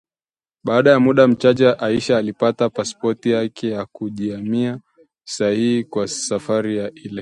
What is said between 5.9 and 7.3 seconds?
safari ile